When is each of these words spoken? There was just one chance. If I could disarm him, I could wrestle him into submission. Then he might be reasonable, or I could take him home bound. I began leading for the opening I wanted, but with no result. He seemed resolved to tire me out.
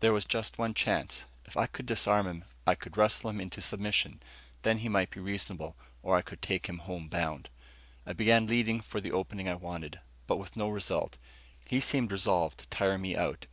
There 0.00 0.14
was 0.14 0.24
just 0.24 0.56
one 0.56 0.72
chance. 0.72 1.26
If 1.44 1.54
I 1.54 1.66
could 1.66 1.84
disarm 1.84 2.26
him, 2.26 2.44
I 2.66 2.74
could 2.74 2.96
wrestle 2.96 3.28
him 3.28 3.38
into 3.38 3.60
submission. 3.60 4.22
Then 4.62 4.78
he 4.78 4.88
might 4.88 5.10
be 5.10 5.20
reasonable, 5.20 5.76
or 6.02 6.16
I 6.16 6.22
could 6.22 6.40
take 6.40 6.70
him 6.70 6.78
home 6.78 7.08
bound. 7.08 7.50
I 8.06 8.14
began 8.14 8.46
leading 8.46 8.80
for 8.80 8.98
the 9.02 9.12
opening 9.12 9.46
I 9.46 9.56
wanted, 9.56 10.00
but 10.26 10.38
with 10.38 10.56
no 10.56 10.70
result. 10.70 11.18
He 11.66 11.80
seemed 11.80 12.12
resolved 12.12 12.56
to 12.60 12.66
tire 12.68 12.96
me 12.96 13.14
out. 13.14 13.44